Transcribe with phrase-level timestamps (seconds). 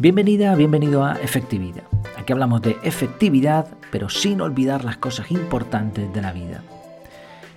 [0.00, 1.82] Bienvenida, bienvenido a Efectividad.
[2.16, 6.62] Aquí hablamos de efectividad, pero sin olvidar las cosas importantes de la vida.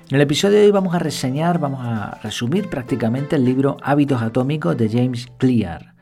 [0.10, 4.24] En el episodio de hoy vamos a reseñar, vamos a resumir prácticamente el libro Hábitos
[4.24, 5.94] Atómicos de James Clear.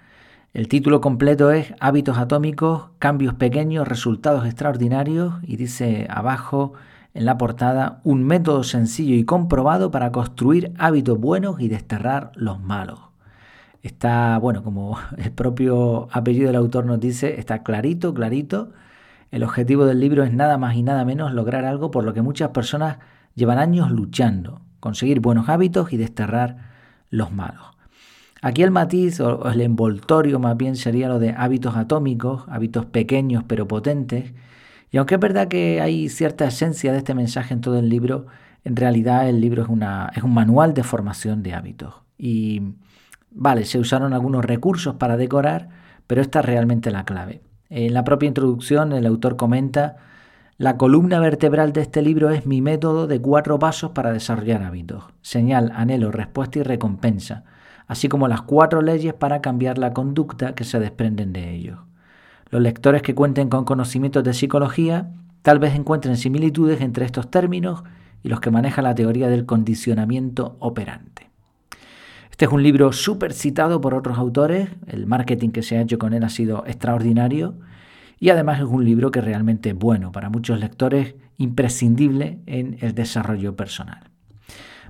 [0.54, 6.72] El título completo es Hábitos Atómicos, Cambios Pequeños, Resultados Extraordinarios y dice abajo
[7.14, 12.62] en la portada un método sencillo y comprobado para construir hábitos buenos y desterrar los
[12.62, 13.09] malos.
[13.84, 18.72] Está, bueno, como el propio apellido del autor nos dice, está clarito, clarito.
[19.32, 22.22] El objetivo del libro es nada más y nada menos lograr algo por lo que
[22.22, 22.98] muchas personas
[23.36, 26.58] llevan años luchando, conseguir buenos hábitos y desterrar
[27.10, 27.66] los malos.
[28.42, 33.44] Aquí el matiz o el envoltorio más bien sería lo de hábitos atómicos, hábitos pequeños
[33.46, 34.34] pero potentes.
[34.92, 38.28] Y aunque es verdad que hay cierta esencia de este mensaje en todo el libro,
[38.64, 41.96] en realidad el libro es, una, es un manual de formación de hábitos.
[42.18, 42.62] Y
[43.32, 45.70] Vale, se usaron algunos recursos para decorar,
[46.08, 47.42] pero esta es realmente la clave.
[47.70, 49.98] En la propia introducción el autor comenta,
[50.58, 55.04] la columna vertebral de este libro es mi método de cuatro pasos para desarrollar hábitos,
[55.22, 57.44] señal, anhelo, respuesta y recompensa,
[57.88, 61.80] así como las cuatro leyes para cambiar la conducta que se desprenden de ellos.
[62.50, 65.12] Los lectores que cuenten con conocimientos de psicología
[65.44, 67.84] tal vez encuentren similitudes entre estos términos
[68.24, 71.29] y los que maneja la teoría del condicionamiento operante.
[72.40, 76.00] Este es un libro súper citado por otros autores, el marketing que se ha hecho
[76.00, 77.56] con él ha sido extraordinario
[78.18, 82.96] y además es un libro que realmente es bueno para muchos lectores, imprescindible en el
[82.96, 84.10] desarrollo personal.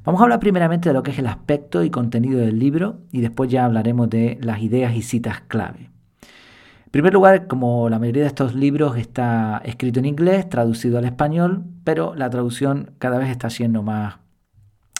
[0.03, 3.21] Vamos a hablar primeramente de lo que es el aspecto y contenido del libro y
[3.21, 5.89] después ya hablaremos de las ideas y citas clave.
[6.21, 11.05] En primer lugar, como la mayoría de estos libros está escrito en inglés, traducido al
[11.05, 14.17] español, pero la traducción cada vez está siendo más,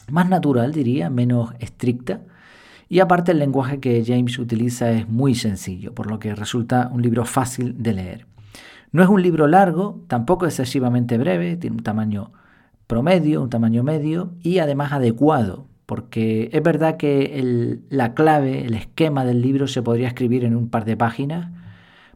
[0.10, 2.22] más natural, diría, menos estricta.
[2.90, 7.04] Y aparte el lenguaje que James utiliza es muy sencillo, por lo que resulta un
[7.04, 8.26] libro fácil de leer.
[8.92, 12.32] No es un libro largo, tampoco excesivamente breve, tiene un tamaño
[12.88, 19.24] promedio, un tamaño medio y además adecuado, porque es verdad que la clave, el esquema
[19.24, 21.52] del libro se podría escribir en un par de páginas,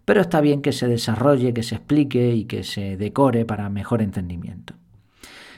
[0.05, 4.01] pero está bien que se desarrolle, que se explique y que se decore para mejor
[4.01, 4.73] entendimiento.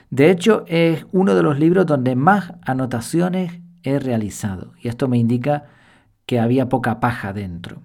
[0.10, 4.74] De hecho, es uno de los libros donde más anotaciones he realizado.
[4.82, 5.66] Y esto me indica
[6.26, 7.82] que había poca paja dentro,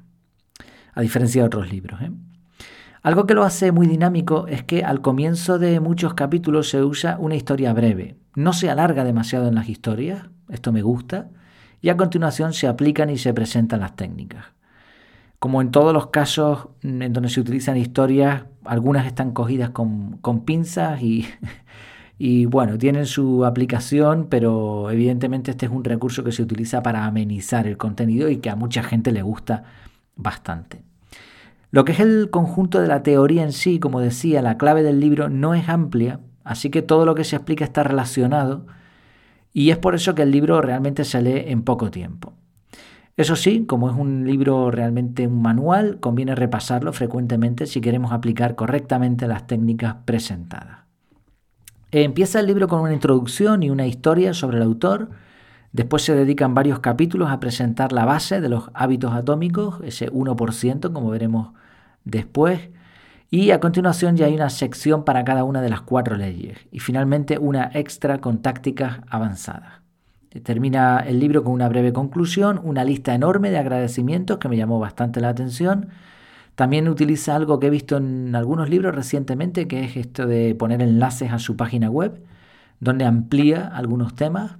[0.95, 2.01] a diferencia de otros libros.
[2.01, 2.11] ¿eh?
[3.03, 7.17] Algo que lo hace muy dinámico es que al comienzo de muchos capítulos se usa
[7.19, 8.17] una historia breve.
[8.35, 11.31] No se alarga demasiado en las historias, esto me gusta,
[11.81, 14.47] y a continuación se aplican y se presentan las técnicas.
[15.39, 20.45] Como en todos los casos en donde se utilizan historias, algunas están cogidas con, con
[20.45, 21.27] pinzas y
[22.23, 27.07] Y bueno, tienen su aplicación, pero evidentemente este es un recurso que se utiliza para
[27.07, 29.65] amenizar el contenido y que a mucha gente le gusta
[30.17, 30.83] bastante.
[31.71, 35.01] Lo que es el conjunto de la teoría en sí, como decía, la clave del
[35.01, 38.67] libro no es amplia, así que todo lo que se explica está relacionado
[39.55, 42.35] y es por eso que el libro realmente se lee en poco tiempo.
[43.17, 48.57] Eso sí, como es un libro realmente un manual, conviene repasarlo frecuentemente si queremos aplicar
[48.57, 50.90] correctamente las técnicas presentadas.
[51.93, 55.11] Empieza el libro con una introducción y una historia sobre el autor.
[55.73, 60.93] Después se dedican varios capítulos a presentar la base de los hábitos atómicos, ese 1%,
[60.93, 61.53] como veremos
[62.05, 62.69] después.
[63.29, 66.59] Y a continuación ya hay una sección para cada una de las cuatro leyes.
[66.71, 69.81] Y finalmente una extra con tácticas avanzadas.
[70.45, 74.79] Termina el libro con una breve conclusión, una lista enorme de agradecimientos que me llamó
[74.79, 75.89] bastante la atención
[76.61, 80.83] también utiliza algo que he visto en algunos libros recientemente, que es esto de poner
[80.83, 82.23] enlaces a su página web,
[82.81, 84.59] donde amplía algunos temas,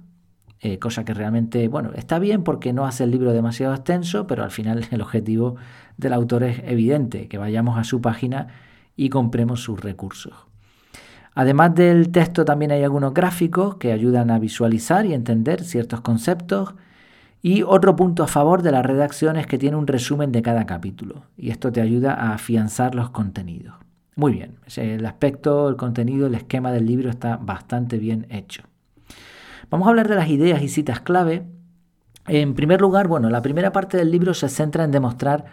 [0.61, 4.43] eh, cosa que realmente, bueno, está bien porque no hace el libro demasiado extenso, pero
[4.43, 5.57] al final el objetivo
[5.97, 8.47] del autor es evidente, que vayamos a su página
[8.95, 10.33] y compremos sus recursos.
[11.35, 16.73] Además del texto también hay algunos gráficos que ayudan a visualizar y entender ciertos conceptos
[17.41, 20.65] y otro punto a favor de la redacción es que tiene un resumen de cada
[20.65, 23.75] capítulo y esto te ayuda a afianzar los contenidos.
[24.15, 28.63] Muy bien, el aspecto, el contenido, el esquema del libro está bastante bien hecho.
[29.71, 31.43] Vamos a hablar de las ideas y citas clave.
[32.27, 35.45] En primer lugar, bueno, la primera parte del libro se centra en demostrar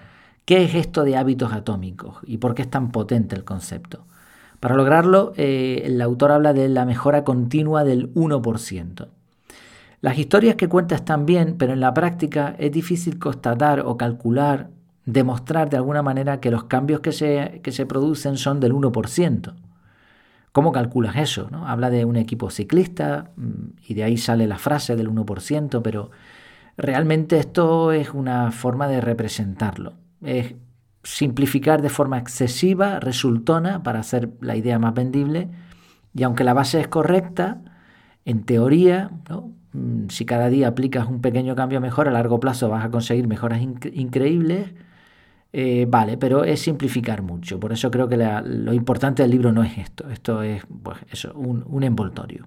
[0.45, 4.05] qué es esto de hábitos atómicos y por qué es tan potente el concepto.
[4.61, 9.09] Para lograrlo, eh, el autor habla de la mejora continua del 1%.
[10.01, 14.71] Las historias que cuenta están bien, pero en la práctica es difícil constatar o calcular,
[15.05, 19.55] demostrar de alguna manera que los cambios que se, se producen son del 1%.
[20.53, 21.49] ¿Cómo calculas eso?
[21.51, 21.67] No?
[21.67, 26.11] Habla de un equipo ciclista mm, y de ahí sale la frase del 1%, pero
[26.77, 29.95] realmente esto es una forma de representarlo.
[30.23, 30.55] Es
[31.03, 35.49] simplificar de forma excesiva, resultona para hacer la idea más vendible.
[36.15, 37.63] Y aunque la base es correcta,
[38.25, 39.58] en teoría, mm,
[40.09, 43.61] si cada día aplicas un pequeño cambio mejor, a largo plazo vas a conseguir mejoras
[43.61, 44.73] increíbles.
[45.53, 47.59] Eh, vale, pero es simplificar mucho.
[47.59, 50.09] Por eso creo que lo importante del libro no es esto.
[50.11, 52.47] Esto es pues, eso, un, un envoltorio.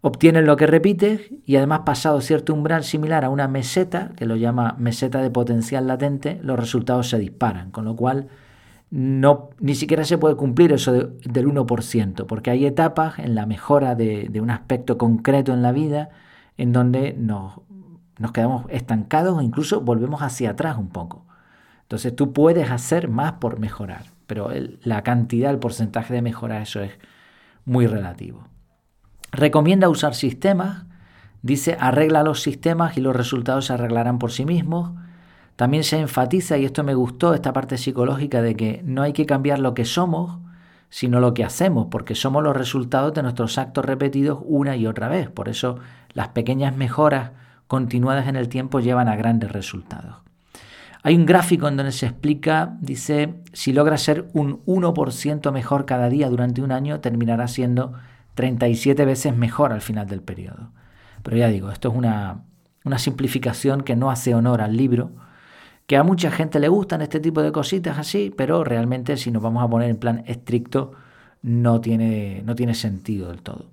[0.00, 4.34] Obtienes lo que repites y además pasado cierto umbral similar a una meseta, que lo
[4.34, 8.26] llama meseta de potencial latente, los resultados se disparan, con lo cual
[8.92, 13.94] no, ni siquiera se puede cumplir eso del 1%, porque hay etapas en la mejora
[13.94, 16.10] de, un aspecto concreto en la vida
[16.56, 17.60] en donde nos,
[18.18, 21.26] nos quedamos estancados o incluso volvemos hacia atrás un poco.
[21.82, 24.50] Entonces tú puedes hacer más por mejorar, pero
[24.82, 26.92] la cantidad, el porcentaje de mejora, eso es
[27.64, 28.48] muy relativo.
[29.30, 30.84] Recomienda usar sistemas,
[31.42, 34.92] dice arregla los sistemas y los resultados se arreglarán por sí mismos.
[35.56, 39.26] También se enfatiza, y esto me gustó, esta parte psicológica de que no hay que
[39.26, 40.38] cambiar lo que somos,
[40.88, 45.08] sino lo que hacemos, porque somos los resultados de nuestros actos repetidos una y otra
[45.08, 45.30] vez.
[45.30, 45.78] Por eso
[46.14, 47.32] las pequeñas mejoras
[47.66, 50.16] continuadas en el tiempo llevan a grandes resultados.
[51.04, 56.08] Hay un gráfico en donde se explica, dice, si logras ser un 1% mejor cada
[56.08, 57.94] día durante un año, terminará siendo
[58.34, 60.70] 37 veces mejor al final del periodo.
[61.24, 62.44] Pero ya digo, esto es una,
[62.98, 65.10] simplificación que no hace honor al libro,
[65.88, 69.42] que a mucha gente le gustan este tipo de cositas así, pero realmente si nos
[69.42, 70.92] vamos a poner en plan estricto
[71.42, 73.71] no tiene, no tiene sentido del todo.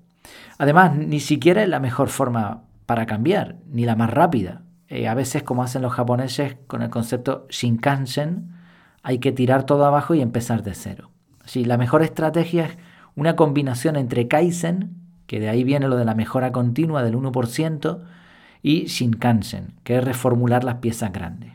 [0.57, 4.63] Además, ni siquiera es la mejor forma para cambiar, ni la más rápida.
[4.87, 8.51] Eh, a veces, como hacen los japoneses con el concepto Shinkansen,
[9.03, 11.11] hay que tirar todo abajo y empezar de cero.
[11.43, 12.77] Así, la mejor estrategia es
[13.15, 14.95] una combinación entre Kaizen,
[15.27, 18.01] que de ahí viene lo de la mejora continua del 1%,
[18.61, 21.53] y Shinkansen, que es reformular las piezas grandes.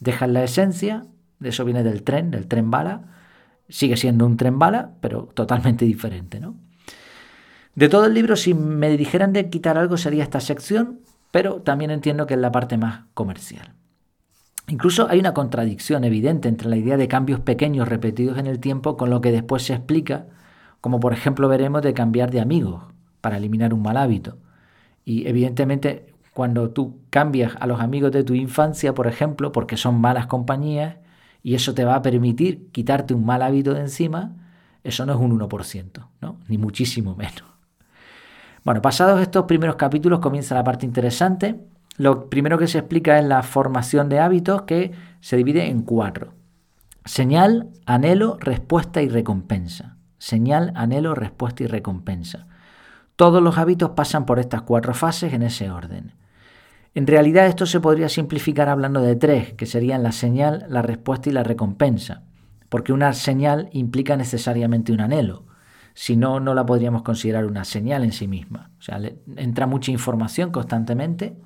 [0.00, 1.04] Dejas la esencia,
[1.38, 3.02] de eso viene del tren, del tren bala,
[3.68, 6.56] sigue siendo un tren bala, pero totalmente diferente, ¿no?
[7.74, 11.90] De todo el libro, si me dijeran de quitar algo sería esta sección, pero también
[11.90, 13.74] entiendo que es la parte más comercial.
[14.68, 18.96] Incluso hay una contradicción evidente entre la idea de cambios pequeños repetidos en el tiempo
[18.96, 20.26] con lo que después se explica
[20.82, 22.82] como por ejemplo veremos de cambiar de amigos
[23.22, 24.36] para eliminar un mal hábito.
[25.04, 30.00] Y evidentemente cuando tú cambias a los amigos de tu infancia, por ejemplo, porque son
[30.00, 30.96] malas compañías,
[31.42, 34.32] y eso te va a permitir quitarte un mal hábito de encima,
[34.82, 36.40] eso no es un 1%, ¿no?
[36.48, 37.44] ni muchísimo menos.
[38.64, 41.60] Bueno, pasados estos primeros capítulos comienza la parte interesante.
[41.96, 46.34] Lo primero que se explica es la formación de hábitos que se divide en cuatro.
[47.04, 52.46] Señal, anhelo, respuesta y recompensa señal, anhelo, respuesta y recompensa.
[53.16, 56.12] Todos los hábitos pasan por estas cuatro fases en ese orden.
[56.94, 61.28] En realidad esto se podría simplificar hablando de tres, que serían la señal, la respuesta
[61.28, 62.22] y la recompensa,
[62.68, 65.42] porque una señal implica necesariamente un anhelo.
[65.94, 68.70] Si no, no la podríamos considerar una señal en sí misma.
[68.78, 69.00] O sea,
[69.36, 71.36] entra mucha información constantemente,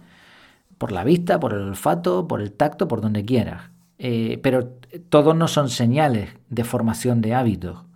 [0.78, 3.70] por la vista, por el olfato, por el tacto, por donde quieras.
[3.98, 4.68] Eh, pero
[5.08, 7.86] todos no son señales de formación de hábitos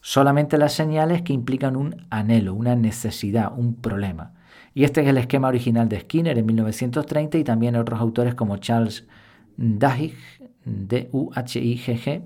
[0.00, 4.32] solamente las señales que implican un anhelo, una necesidad, un problema.
[4.74, 8.58] Y este es el esquema original de Skinner en 1930 y también otros autores como
[8.58, 9.06] Charles
[9.56, 10.14] Duhigg,
[10.64, 12.22] D-U-H-I-G-G,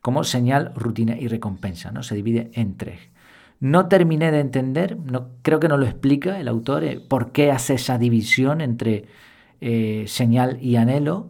[0.00, 1.90] como señal, rutina y recompensa.
[1.90, 2.02] ¿no?
[2.02, 3.00] Se divide en tres.
[3.60, 7.50] No terminé de entender, no, creo que no lo explica el autor, eh, por qué
[7.50, 9.04] hace esa división entre
[9.60, 11.28] eh, señal y anhelo,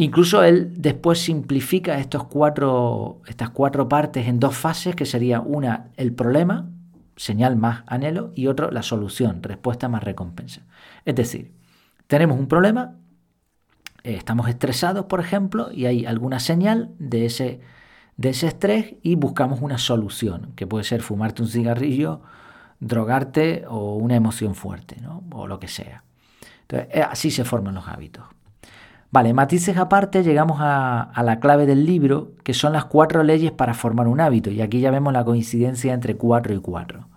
[0.00, 5.90] Incluso él después simplifica estos cuatro, estas cuatro partes en dos fases, que sería una
[5.98, 6.70] el problema,
[7.16, 10.62] señal más anhelo, y otro la solución, respuesta más recompensa.
[11.04, 11.52] Es decir,
[12.06, 12.96] tenemos un problema,
[14.02, 17.60] estamos estresados, por ejemplo, y hay alguna señal de ese,
[18.16, 22.22] de ese estrés y buscamos una solución, que puede ser fumarte un cigarrillo,
[22.80, 24.96] drogarte o una emoción fuerte,
[25.30, 26.04] o lo que sea.
[26.62, 28.24] Entonces, eh, así se forman los hábitos.
[29.12, 33.74] Vale, matices aparte, llegamos a, la clave del libro, que son las cuatro leyes para
[33.74, 37.08] formar un hábito, y aquí ya vemos la coincidencia entre cuatro y cuatro.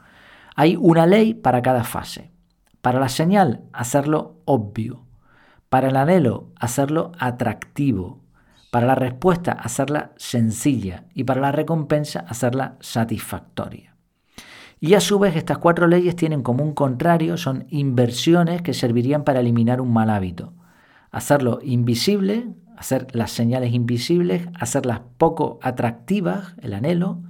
[0.56, 2.32] Hay una ley para cada fase.
[2.82, 5.03] Para la señal, hacerlo obvio.
[5.74, 8.20] Para el anhelo, hacerlo atractivo.
[8.72, 11.06] Para la respuesta, hacerla sencilla.
[11.15, 13.96] Y para la recompensa, hacerla satisfactoria.
[14.80, 19.24] Y a su vez, estas cuatro leyes tienen como un contrario, son inversiones que servirían
[19.24, 20.53] para eliminar un mal hábito
[21.13, 27.24] hacerlo invisible, hacer las señales invisibles, hacerlas poco atractivas, el anhelo,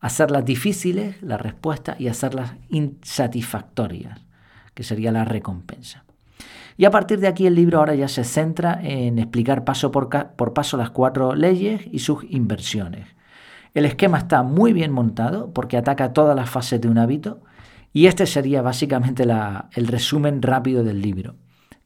[0.00, 4.20] hacerlas difíciles, la respuesta, y hacerlas insatisfactorias,
[4.72, 6.04] que sería la recompensa.
[6.76, 10.08] Y a partir de aquí el libro ahora ya se centra en explicar paso por,
[10.52, 13.06] paso las cuatro leyes y sus inversiones.
[13.74, 17.40] El esquema está muy bien montado porque ataca todas las fases de un hábito
[17.92, 21.36] y este sería básicamente el resumen rápido del libro.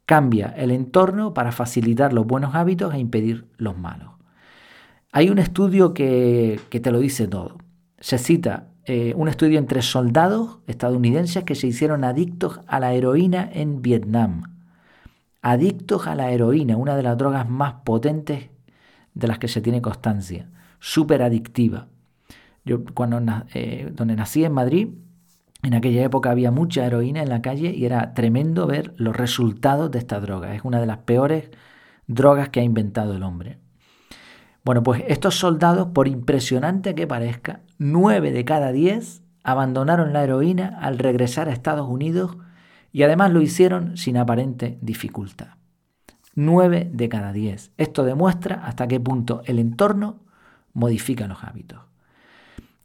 [0.05, 4.11] Cambia el entorno para facilitar los buenos hábitos e impedir los malos.
[5.13, 7.57] Hay un estudio que, te lo dice todo.
[7.99, 13.49] Se cita eh, un estudio entre soldados estadounidenses que se hicieron adictos a la heroína
[13.53, 14.56] en Vietnam.
[15.49, 18.51] Adictos a la heroína, una de las drogas más potentes
[19.15, 20.49] de las que se tiene constancia,
[20.81, 21.87] súper adictiva.
[22.65, 23.23] Yo cuando
[23.55, 24.89] eh, donde nací en Madrid,
[25.63, 29.89] en aquella época había mucha heroína en la calle y era tremendo ver los resultados
[29.93, 30.53] de esta droga.
[30.53, 31.49] Es una de las peores
[32.09, 33.61] drogas que ha inventado el hombre.
[34.65, 40.77] Bueno, pues estos soldados, por impresionante que parezca, nueve de cada diez abandonaron la heroína
[40.81, 42.37] al regresar a Estados Unidos
[42.97, 45.49] y además lo hicieron sin aparente dificultad.
[46.35, 47.71] Nueve de cada diez.
[47.77, 50.21] Esto demuestra hasta qué punto el entorno
[50.73, 51.81] modifica los hábitos.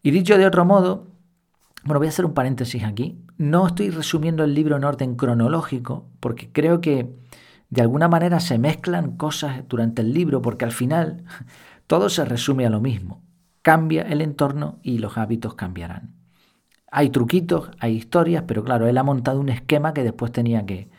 [0.03, 1.07] Y dicho de otro modo,
[1.85, 3.23] bueno, voy a hacer un paréntesis aquí.
[3.37, 7.15] No estoy resumiendo el libro en orden cronológico porque creo que
[7.69, 11.23] de alguna manera se mezclan cosas durante el libro porque al final
[11.87, 13.21] todo se resume a lo mismo.
[13.61, 16.20] Cambia el entorno y los hábitos cambiarán.
[16.91, 20.89] Hay truquitos, hay historias, pero claro, él ha montado un esquema que después tenía que,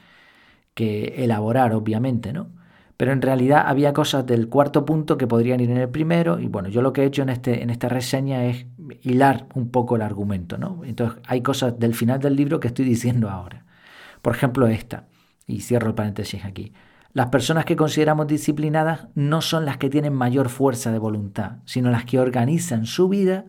[0.74, 2.50] que elaborar, obviamente, ¿no?
[2.96, 6.46] Pero en realidad había cosas del cuarto punto que podrían ir en el primero y
[6.46, 8.66] bueno, yo lo que he hecho en, este, en esta reseña es
[9.02, 10.82] hilar un poco el argumento, ¿no?
[10.84, 13.64] Entonces hay cosas del final del libro que estoy diciendo ahora.
[14.22, 15.08] Por ejemplo, esta,
[15.46, 16.72] y cierro el paréntesis aquí.
[17.12, 21.90] Las personas que consideramos disciplinadas no son las que tienen mayor fuerza de voluntad, sino
[21.90, 23.46] las que organizan su vida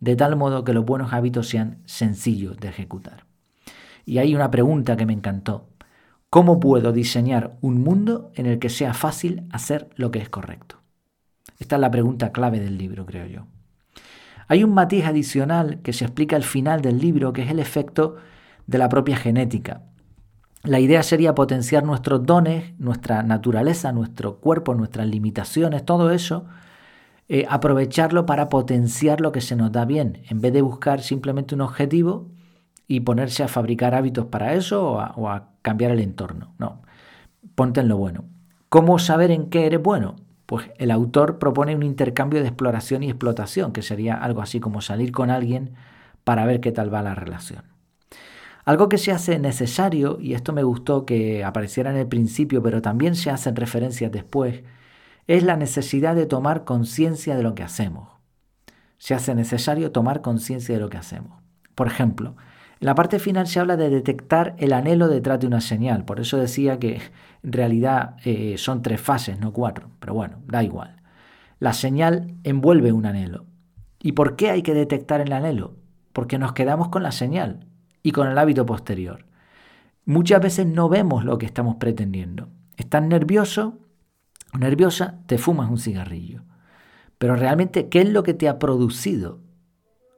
[0.00, 3.24] de tal modo que los buenos hábitos sean sencillos de ejecutar.
[4.04, 5.68] Y hay una pregunta que me encantó.
[6.30, 10.76] ¿Cómo puedo diseñar un mundo en el que sea fácil hacer lo que es correcto?
[11.58, 13.46] Esta es la pregunta clave del libro, creo yo.
[14.48, 18.16] Hay un matiz adicional que se explica al final del libro, que es el efecto
[18.66, 19.82] de la propia genética.
[20.62, 26.46] La idea sería potenciar nuestros dones, nuestra naturaleza, nuestro cuerpo, nuestras limitaciones, todo eso,
[27.28, 31.54] eh, aprovecharlo para potenciar lo que se nos da bien, en vez de buscar simplemente
[31.54, 32.28] un objetivo
[32.88, 36.54] y ponerse a fabricar hábitos para eso o a, o a cambiar el entorno.
[36.58, 36.82] No,
[37.54, 38.24] ponte en lo bueno.
[38.68, 40.16] ¿Cómo saber en qué eres bueno?
[40.46, 44.80] Pues el autor propone un intercambio de exploración y explotación, que sería algo así como
[44.80, 45.74] salir con alguien
[46.22, 47.64] para ver qué tal va la relación.
[48.64, 52.82] Algo que se hace necesario, y esto me gustó que apareciera en el principio, pero
[52.82, 54.62] también se hacen referencias después,
[55.26, 58.08] es la necesidad de tomar conciencia de lo que hacemos.
[58.98, 61.42] Se hace necesario tomar conciencia de lo que hacemos.
[61.74, 62.36] Por ejemplo,
[62.80, 66.04] en la parte final se habla de detectar el anhelo detrás de una señal.
[66.04, 67.00] Por eso decía que
[67.42, 69.90] en realidad eh, son tres fases, no cuatro.
[69.98, 70.96] Pero bueno, da igual.
[71.58, 73.46] La señal envuelve un anhelo.
[74.02, 75.74] ¿Y por qué hay que detectar el anhelo?
[76.12, 77.66] Porque nos quedamos con la señal
[78.02, 79.24] y con el hábito posterior.
[80.04, 82.48] Muchas veces no vemos lo que estamos pretendiendo.
[82.76, 83.78] Estás nervioso,
[84.58, 86.42] nerviosa, te fumas un cigarrillo.
[87.18, 89.40] Pero realmente, ¿qué es lo que te ha producido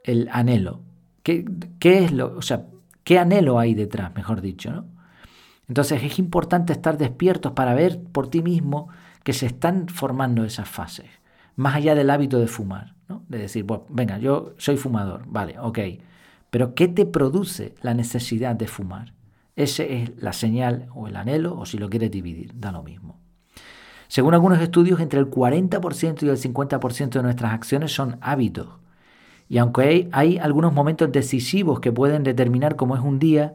[0.04, 0.83] el anhelo?
[1.23, 1.45] ¿Qué,
[1.83, 2.66] es lo, o sea,
[3.04, 4.87] qué anhelo hay detrás, mejor dicho, ¿no?
[5.68, 8.88] Entonces es importante estar despiertos para ver por ti mismo
[9.23, 11.07] que se están formando esas fases,
[11.57, 13.23] más allá del hábito de fumar, ¿no?
[13.28, 15.78] De decir, bueno, venga, yo soy fumador, vale, ok,
[16.49, 19.12] pero ¿qué te produce la necesidad de fumar?
[19.57, 23.21] Esa es la señal o el anhelo, o si lo quieres dividir, da lo mismo.
[24.08, 28.68] Según algunos estudios, entre el 40% y el 50% de nuestras acciones son hábitos.
[29.48, 33.54] Y aunque hay, algunos momentos decisivos que pueden determinar cómo es un día,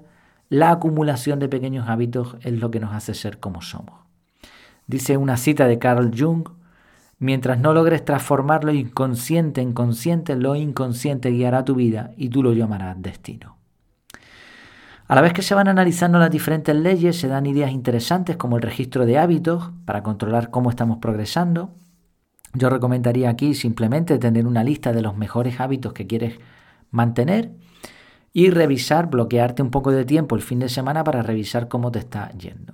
[0.49, 3.95] la acumulación de pequeños hábitos es lo que nos hace ser como somos.
[4.85, 6.47] Dice una cita de Carl Jung,
[7.17, 12.43] mientras no logres transformar lo inconsciente en consciente, lo inconsciente guiará tu vida y tú
[12.43, 13.62] lo llamarás destino.
[15.13, 18.55] A la vez que se van analizando las diferentes leyes, se dan ideas interesantes como
[18.55, 21.75] el registro de hábitos para controlar cómo estamos progresando,
[22.55, 26.39] yo recomendaría aquí simplemente tener una lista de los mejores hábitos que quieres
[26.89, 27.51] mantener
[28.33, 31.99] y revisar, bloquearte un poco de tiempo el fin de semana para revisar cómo te
[31.99, 32.73] está yendo.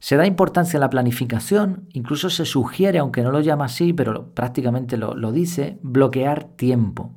[0.00, 4.34] Se da importancia a la planificación, incluso se sugiere, aunque no lo llama así, pero
[4.34, 7.14] prácticamente lo, lo dice, bloquear tiempo.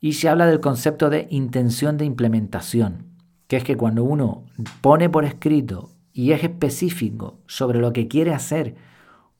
[0.00, 3.07] Y se habla del concepto de intención de implementación,
[3.48, 4.44] que es que cuando uno
[4.80, 8.76] pone por escrito y es específico sobre lo que quiere hacer,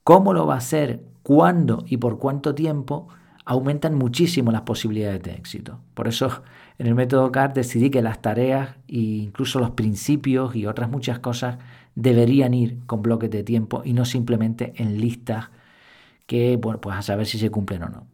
[0.03, 3.07] cómo lo va a hacer, cuándo y por cuánto tiempo,
[3.45, 5.79] aumentan muchísimo las posibilidades de éxito.
[5.93, 6.43] Por eso
[6.77, 11.19] en el método CAR decidí que las tareas e incluso los principios y otras muchas
[11.19, 11.57] cosas
[11.95, 15.49] deberían ir con bloques de tiempo y no simplemente en listas
[16.25, 18.07] que, pues a saber si se cumplen o no.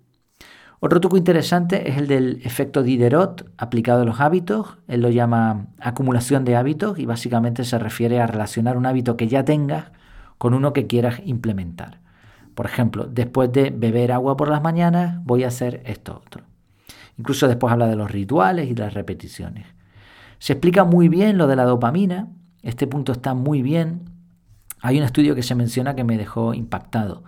[0.79, 4.77] Otro truco interesante es el del efecto Diderot aplicado a los hábitos.
[4.87, 9.27] Él lo llama acumulación de hábitos y básicamente se refiere a relacionar un hábito que
[9.27, 9.91] ya tengas
[10.37, 11.99] con uno que quieras implementar.
[12.55, 16.43] Por ejemplo, después de beber agua por las mañanas, voy a hacer esto otro.
[17.17, 19.65] Incluso después habla de los rituales y las repeticiones.
[20.39, 22.27] Se explica muy bien lo de la dopamina.
[22.61, 24.09] Este punto está muy bien.
[24.81, 27.23] Hay un estudio que se menciona que me dejó impactado.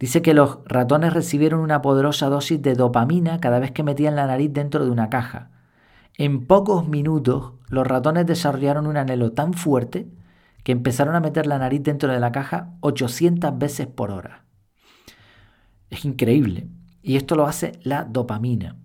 [0.00, 4.26] Dice que los ratones recibieron una poderosa dosis de dopamina cada vez que metían la
[4.26, 5.50] nariz dentro de una caja.
[6.16, 10.08] En pocos minutos, los ratones desarrollaron un anhelo tan fuerte
[10.64, 14.44] que empezaron a meter la nariz dentro de la caja 800 veces por hora.
[15.90, 16.68] Es increíble.
[17.02, 18.76] Y esto lo hace la dopamina.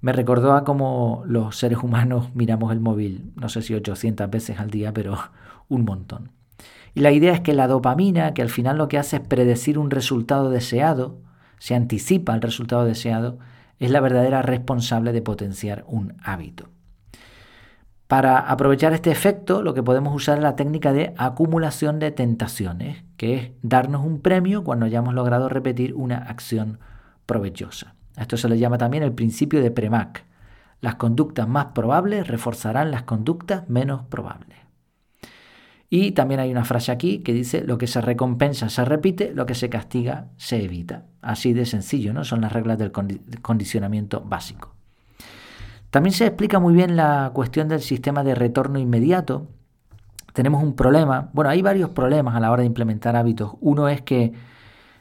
[0.00, 4.60] Me recordó a cómo los seres humanos miramos el móvil, no sé si 800 veces
[4.60, 5.18] al día, pero
[5.68, 6.35] un montón.
[6.96, 9.78] Y la idea es que la dopamina, que al final lo que hace es predecir
[9.78, 11.18] un resultado deseado,
[11.58, 13.38] se anticipa al resultado deseado,
[13.78, 16.70] es la verdadera responsable de potenciar un hábito.
[18.08, 23.04] Para aprovechar este efecto, lo que podemos usar es la técnica de acumulación de tentaciones,
[23.18, 26.78] que es darnos un premio cuando hayamos logrado repetir una acción
[27.26, 27.94] provechosa.
[28.16, 30.24] A esto se le llama también el principio de Premack.
[30.80, 34.65] Las conductas más probables reforzarán las conductas menos probables.
[35.88, 39.46] Y también hay una frase aquí que dice, lo que se recompensa se repite, lo
[39.46, 41.04] que se castiga se evita.
[41.22, 42.24] Así de sencillo, ¿no?
[42.24, 42.90] Son las reglas del
[43.40, 44.74] condicionamiento básico.
[45.90, 49.46] También se explica muy bien la cuestión del sistema de retorno inmediato.
[50.32, 53.52] Tenemos un problema, bueno, hay varios problemas a la hora de implementar hábitos.
[53.60, 54.32] Uno es que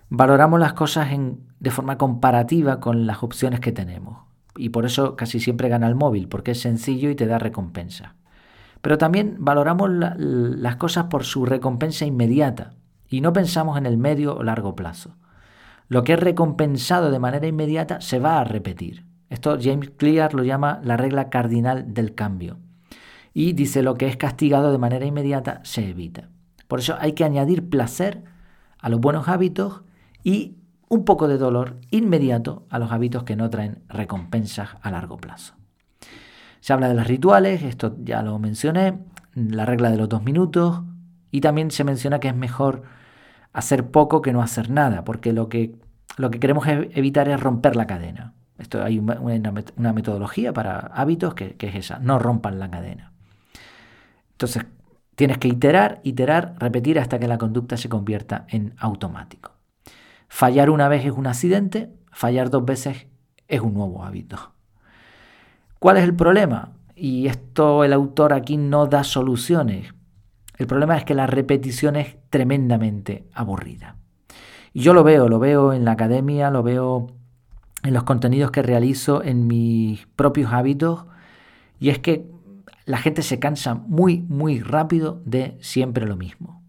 [0.10, 1.10] valoramos las cosas
[1.60, 4.20] de forma comparativa con las opciones que tenemos.
[4.56, 8.15] Y por eso casi siempre gana el móvil, porque es sencillo y te da recompensa.
[8.85, 12.75] Pero también valoramos las cosas por su recompensa inmediata
[13.09, 15.15] y no pensamos en el medio o largo plazo.
[15.87, 19.03] Lo que es recompensado de manera inmediata se va a repetir.
[19.31, 22.59] Esto James Clear lo llama la regla cardinal del cambio.
[23.33, 26.29] Y dice lo que es castigado de manera inmediata se evita.
[26.67, 28.24] Por eso hay que añadir placer
[28.77, 29.81] a los buenos hábitos
[30.24, 30.57] y
[30.89, 35.55] un poco de dolor inmediato a los hábitos que no traen recompensas a largo plazo.
[36.66, 38.98] Se habla de los rituales, esto ya lo mencioné,
[39.36, 40.82] la regla de los dos minutos
[41.30, 42.82] y también se menciona que es mejor
[43.54, 45.75] hacer poco que no hacer nada, porque lo que,
[46.18, 48.34] lo que queremos evitar es romper la cadena.
[48.58, 53.12] Esto hay una, metodología para hábitos que, que es esa, no rompan la cadena.
[54.32, 54.66] Entonces,
[55.14, 59.51] tienes que iterar, iterar, repetir hasta que la conducta se convierta en automático.
[60.30, 63.06] Fallar una vez es un accidente, fallar dos veces
[63.48, 64.54] es un nuevo hábito.
[65.79, 66.72] ¿Cuál es el problema?
[66.96, 69.94] Y esto el autor aquí no da soluciones.
[70.57, 73.98] El problema es que la repetición es tremendamente aburrida.
[74.74, 77.07] Y yo lo veo, lo veo en la academia, lo veo
[77.83, 81.05] en los contenidos que realizo, en mis propios hábitos,
[81.79, 82.25] y es que
[82.85, 86.61] la gente se cansa muy, muy rápido de siempre lo mismo.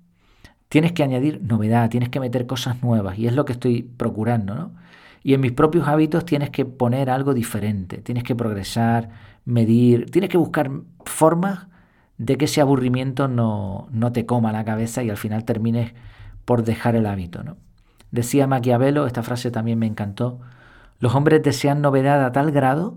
[0.68, 4.54] Tienes que añadir novedad, tienes que meter cosas nuevas, y es lo que estoy procurando,
[4.54, 4.72] ¿no?
[5.26, 9.08] Y en mis propios hábitos tienes que poner algo diferente, tienes que progresar,
[9.44, 10.70] medir, tienes que buscar
[11.04, 11.66] formas
[12.16, 15.94] de que ese aburrimiento no, no te coma la cabeza y al final termines
[16.44, 17.42] por dejar el hábito.
[17.42, 17.56] ¿no?
[18.12, 20.38] Decía Maquiavelo, esta frase también me encantó,
[21.00, 22.96] los hombres desean novedad a tal grado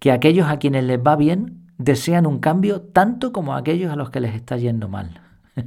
[0.00, 4.10] que aquellos a quienes les va bien desean un cambio tanto como aquellos a los
[4.10, 5.20] que les está yendo mal.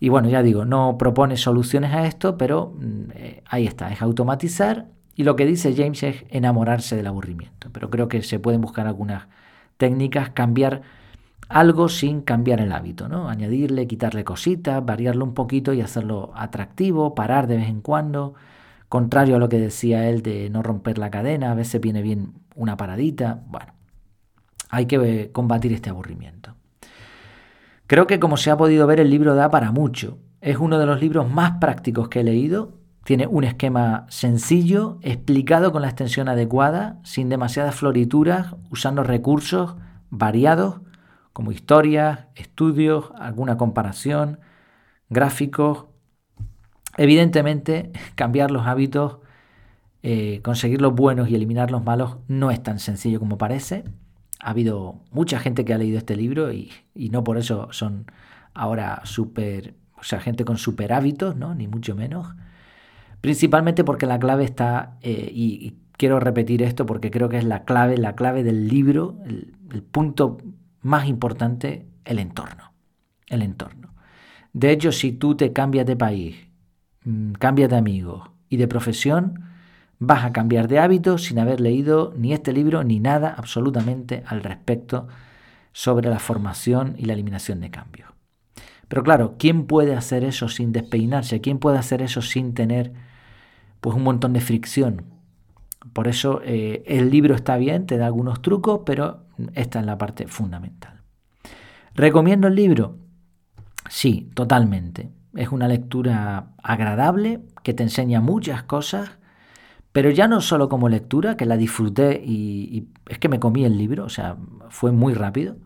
[0.00, 4.02] y bueno, ya digo, no propone soluciones a esto, pero mm, eh, ahí está, es
[4.02, 7.70] automatizar y lo que dice James es enamorarse del aburrimiento.
[7.72, 9.26] Pero creo que se pueden buscar algunas
[9.76, 10.82] técnicas, cambiar
[11.48, 13.28] algo sin cambiar el hábito, ¿no?
[13.28, 18.34] Añadirle, quitarle cositas, variarlo un poquito y hacerlo atractivo, parar de vez en cuando.
[18.88, 22.34] Contrario a lo que decía él de no romper la cadena, a veces viene bien
[22.54, 23.42] una paradita.
[23.48, 23.72] Bueno,
[24.70, 26.54] hay que eh, combatir este aburrimiento.
[27.88, 30.18] Creo que como se ha podido ver el libro da para mucho.
[30.40, 32.77] Es uno de los libros más prácticos que he leído
[33.08, 39.76] tiene un esquema sencillo, explicado con la extensión adecuada, sin demasiadas florituras, usando recursos
[40.10, 40.82] variados
[41.32, 44.40] como historias, estudios, alguna comparación,
[45.08, 45.86] gráficos.
[46.98, 49.20] Evidentemente, cambiar los hábitos,
[50.02, 53.84] eh, conseguir los buenos y eliminar los malos no es tan sencillo como parece.
[54.38, 58.04] Ha habido mucha gente que ha leído este libro y, no por eso son
[58.52, 61.54] ahora súper, o sea, gente con super hábitos, ¿no?
[61.54, 62.34] Ni mucho menos.
[63.20, 67.64] Principalmente porque la clave está, eh, y, quiero repetir esto porque creo que es la
[67.64, 70.38] clave, la clave del libro, el, punto
[70.80, 72.72] más importante, el entorno.
[73.26, 73.94] El entorno.
[74.52, 76.36] De hecho, si tú te cambias de país,
[77.04, 79.44] mm, cambias de amigos y de profesión,
[79.98, 84.42] vas a cambiar de hábito sin haber leído ni este libro ni nada absolutamente al
[84.42, 85.08] respecto
[85.72, 88.10] sobre la formación y la eliminación de cambios.
[88.86, 91.40] Pero claro, ¿quién puede hacer eso sin despeinarse?
[91.40, 92.92] ¿Quién puede hacer eso sin tener
[93.80, 95.04] pues un montón de fricción?
[95.92, 99.98] Por eso eh, el libro está bien, te da algunos trucos, pero esta es la
[99.98, 101.02] parte fundamental.
[101.94, 102.98] ¿Recomiendo el libro?
[103.88, 105.10] Sí, totalmente.
[105.34, 109.10] Es una lectura agradable que te enseña muchas cosas,
[109.92, 113.64] pero ya no solo como lectura, que la disfruté y, y es que me comí
[113.64, 114.36] el libro, o sea,
[114.68, 115.56] fue muy rápido,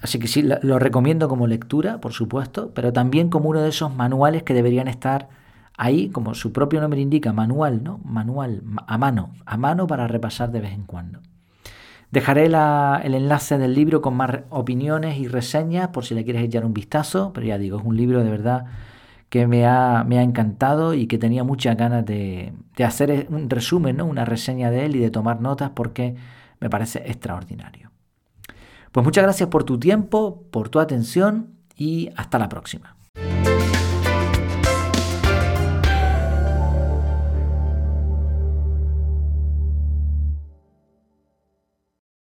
[0.00, 3.94] Así que sí, lo recomiendo como lectura, por supuesto, pero también como uno de esos
[3.94, 5.28] manuales que deberían estar
[5.76, 8.00] ahí, como su propio nombre indica, manual, ¿no?
[8.04, 11.20] Manual, a mano, a mano para repasar de vez en cuando.
[12.10, 16.64] Dejaré el enlace del libro con más opiniones y reseñas por si le quieres echar
[16.64, 18.66] un vistazo, pero ya digo, es un libro de verdad
[19.28, 23.50] que me ha, me ha encantado y que tenía muchas ganas de, de hacer un
[23.50, 24.06] resumen, ¿no?
[24.06, 26.14] una reseña de él y de tomar notas porque
[26.60, 27.90] me parece extraordinario.
[28.92, 32.96] Pues muchas gracias por tu tiempo, por tu atención y hasta la próxima.